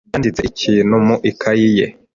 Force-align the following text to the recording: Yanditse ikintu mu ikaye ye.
Yanditse 0.13 0.41
ikintu 0.51 0.95
mu 1.05 1.15
ikaye 1.29 1.67
ye. 1.77 1.87